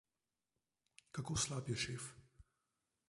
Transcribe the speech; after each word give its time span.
Kako 1.17 1.35
slab 1.43 1.67
je 1.73 1.77
šef? 1.85 2.09